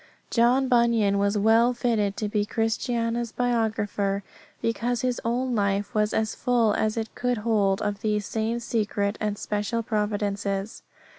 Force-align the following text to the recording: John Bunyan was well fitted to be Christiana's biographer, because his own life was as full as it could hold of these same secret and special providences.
John 0.31 0.67
Bunyan 0.67 1.19
was 1.19 1.37
well 1.37 1.73
fitted 1.73 2.17
to 2.17 2.27
be 2.27 2.43
Christiana's 2.43 3.31
biographer, 3.31 4.23
because 4.59 5.01
his 5.03 5.21
own 5.23 5.53
life 5.53 5.93
was 5.93 6.11
as 6.11 6.33
full 6.33 6.73
as 6.73 6.97
it 6.97 7.13
could 7.13 7.37
hold 7.37 7.83
of 7.83 8.01
these 8.01 8.25
same 8.25 8.59
secret 8.59 9.15
and 9.21 9.37
special 9.37 9.83
providences. 9.83 10.81